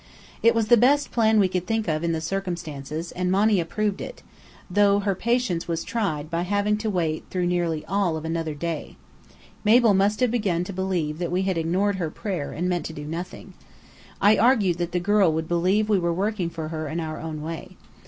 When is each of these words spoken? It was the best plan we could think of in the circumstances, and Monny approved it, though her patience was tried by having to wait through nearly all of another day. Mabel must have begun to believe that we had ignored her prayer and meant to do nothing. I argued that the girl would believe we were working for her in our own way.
It 0.41 0.55
was 0.55 0.69
the 0.69 0.77
best 0.77 1.11
plan 1.11 1.39
we 1.39 1.47
could 1.47 1.67
think 1.67 1.87
of 1.87 2.03
in 2.03 2.11
the 2.11 2.21
circumstances, 2.21 3.11
and 3.11 3.29
Monny 3.31 3.59
approved 3.59 4.01
it, 4.01 4.23
though 4.67 4.97
her 5.01 5.13
patience 5.13 5.67
was 5.67 5.83
tried 5.83 6.27
by 6.31 6.41
having 6.41 6.75
to 6.77 6.89
wait 6.89 7.25
through 7.29 7.45
nearly 7.45 7.85
all 7.85 8.17
of 8.17 8.25
another 8.25 8.55
day. 8.55 8.95
Mabel 9.63 9.93
must 9.93 10.19
have 10.21 10.31
begun 10.31 10.63
to 10.63 10.73
believe 10.73 11.19
that 11.19 11.31
we 11.31 11.43
had 11.43 11.55
ignored 11.55 11.97
her 11.97 12.09
prayer 12.09 12.51
and 12.51 12.67
meant 12.67 12.87
to 12.87 12.93
do 12.93 13.05
nothing. 13.05 13.53
I 14.19 14.37
argued 14.37 14.79
that 14.79 14.91
the 14.91 14.99
girl 14.99 15.31
would 15.33 15.47
believe 15.47 15.87
we 15.87 15.99
were 15.99 16.11
working 16.11 16.49
for 16.49 16.69
her 16.69 16.87
in 16.87 16.99
our 16.99 17.19
own 17.19 17.43
way. 17.43 17.77